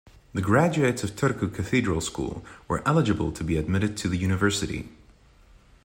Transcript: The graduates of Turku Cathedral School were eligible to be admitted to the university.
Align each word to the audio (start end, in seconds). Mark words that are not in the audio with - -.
The 0.33 0.41
graduates 0.41 1.03
of 1.03 1.11
Turku 1.15 1.53
Cathedral 1.53 2.01
School 2.01 2.43
were 2.67 2.81
eligible 2.87 3.31
to 3.33 3.43
be 3.43 3.55
admitted 3.55 3.95
to 3.97 4.09
the 4.09 4.17
university. 4.17 4.89